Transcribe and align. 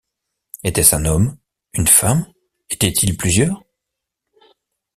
Était-ce 0.63 0.95
un 0.95 1.05
homme? 1.05 1.37
une 1.75 1.85
femme? 1.87 2.25
étaient-ils 2.71 3.15
plusieurs? 3.17 3.61